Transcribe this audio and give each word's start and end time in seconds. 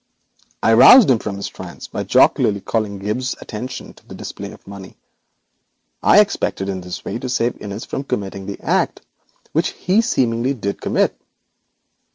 I 0.63 0.73
roused 0.73 1.11
him 1.11 1.19
from 1.19 1.35
his 1.35 1.47
trance 1.47 1.85
by 1.87 2.01
jocularly 2.03 2.59
calling 2.61 2.97
Gibbes's 2.97 3.35
attention 3.39 3.93
to 3.93 4.05
the 4.07 4.15
display 4.15 4.51
of 4.51 4.65
money. 4.65 4.97
I 6.01 6.21
expected 6.21 6.69
in 6.69 6.81
this 6.81 7.05
way 7.05 7.19
to 7.19 7.29
save 7.29 7.61
Innis 7.61 7.85
from 7.85 8.05
committing 8.05 8.47
the 8.47 8.59
act 8.61 9.01
which 9.51 9.73
he 9.73 10.01
seemingly 10.01 10.55
did 10.55 10.81
commit. 10.81 11.15